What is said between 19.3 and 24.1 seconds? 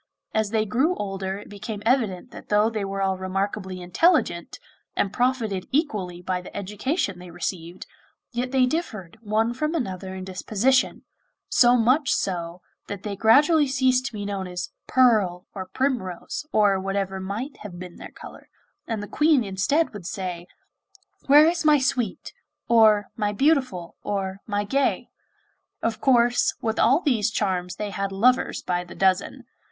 instead would say: 'Where is my Sweet?' or 'my Beautiful,'